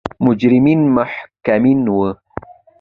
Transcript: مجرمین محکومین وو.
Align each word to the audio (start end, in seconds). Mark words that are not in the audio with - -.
مجرمین 0.25 0.79
محکومین 0.95 1.79
وو. 1.95 2.09